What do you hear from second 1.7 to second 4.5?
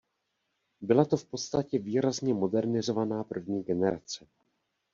výrazně modernizovaná první generace.